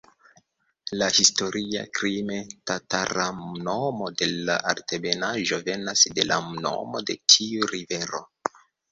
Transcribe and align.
La 0.99 1.07
historia 1.15 1.81
krime-tatara 1.97 3.25
nomo 3.67 4.07
de 4.21 4.29
la 4.47 4.55
altebenaĵo 4.71 5.59
venas 5.67 6.07
de 6.21 6.25
la 6.31 6.39
nomo 6.67 7.03
de 7.11 7.17
tiu 7.35 7.69
rivero. 7.73 8.23